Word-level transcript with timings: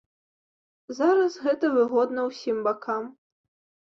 Зараз 0.99 1.35
гэта 1.43 1.69
выгодна 1.75 2.21
ўсім 2.31 2.57
бакам. 2.69 3.03